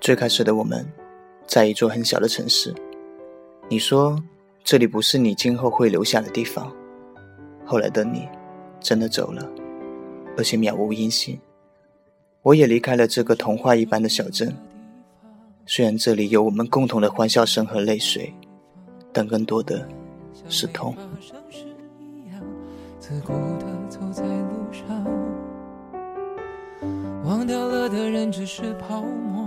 [0.00, 0.86] 最开始的我们，
[1.46, 2.74] 在一座很小的城市。
[3.68, 4.18] 你说
[4.64, 6.72] 这里不是你今后会留下的地方。
[7.66, 8.26] 后来的你，
[8.80, 9.46] 真的走了，
[10.38, 11.38] 而且渺无音信。
[12.40, 14.56] 我也离开了这个童话一般的小镇。
[15.66, 18.32] 虽然这里有我们共同的欢笑声和泪水，
[19.12, 19.86] 但更多的
[20.48, 20.96] 是痛。
[27.22, 29.46] 忘掉了的人只是泡沫，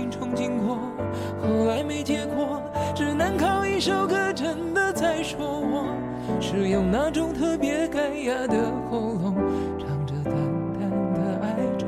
[6.39, 9.35] 是用那种特别干哑的喉咙，
[9.79, 10.33] 唱着淡
[10.73, 11.85] 淡的哀愁。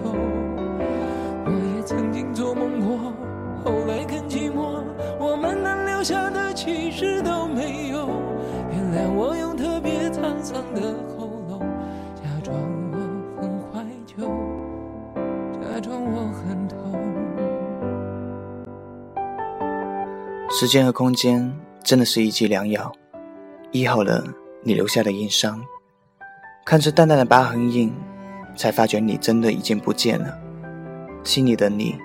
[1.46, 3.14] 我也曾经做梦过，
[3.64, 4.84] 后来更寂寞，
[5.20, 8.10] 我们能留下的其实都没有。
[8.72, 11.60] 原谅我用特别沧桑的喉咙，
[12.16, 12.56] 假装
[12.92, 12.98] 我
[13.42, 14.26] 很怀旧，
[15.62, 16.78] 假装我很痛。
[20.50, 21.52] 时间和空间
[21.84, 22.92] 真的是一剂良药，
[23.74, 24.24] 医好了
[24.62, 25.60] 你留下的硬伤。
[26.64, 27.92] 看着淡淡的疤痕印，
[28.56, 30.38] 才发觉你真的已经不见了，
[31.24, 31.98] 心里的你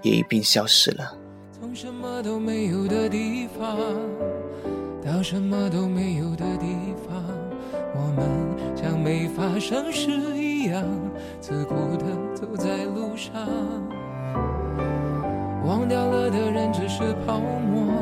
[0.00, 1.14] 也一并消失了。
[1.52, 3.76] 从什么都没有的地方
[5.04, 7.22] 到什么都没有的地方，
[7.94, 8.26] 我们
[8.74, 10.82] 像没发生事一样，
[11.42, 13.34] 自顾地走在路上。
[15.66, 18.01] 忘掉了的人只是泡沫，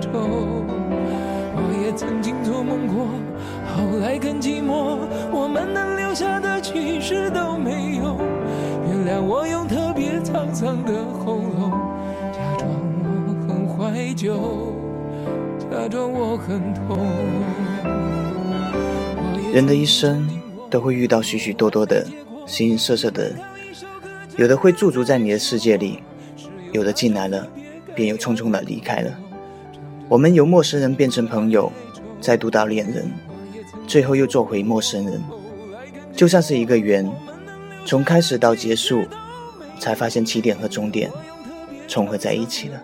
[0.00, 0.18] 愁。
[1.54, 3.06] 我也曾经做梦过，
[3.76, 4.98] 后来更寂寞，
[5.30, 8.18] 我们能留下的其实都没有。
[8.86, 11.70] 原谅我用特别沧桑的喉咙，
[12.32, 12.68] 假装
[13.04, 14.72] 我很怀旧。
[15.70, 16.98] 假装我很痛。
[19.52, 20.28] 人的一生
[20.70, 22.06] 都会遇到许许多多的
[22.46, 23.32] 形形色色的，
[24.36, 26.02] 有的会驻足在你的世界里，
[26.72, 27.46] 有的进来了，
[27.94, 29.10] 便又匆匆的离开了。
[30.12, 31.72] 我们由陌生人变成朋友，
[32.20, 33.10] 再度到恋人，
[33.86, 35.18] 最后又做回陌生人，
[36.14, 37.10] 就像是一个圆，
[37.86, 39.06] 从开始到结束，
[39.80, 41.10] 才发现起点和终点
[41.88, 42.78] 重合在一起了。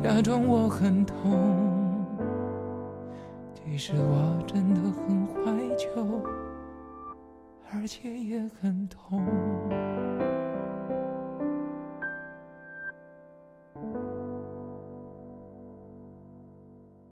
[0.00, 2.06] 假装我很痛，
[3.52, 5.42] 其实我真的很怀
[5.76, 5.88] 旧，
[7.72, 9.26] 而且也很痛。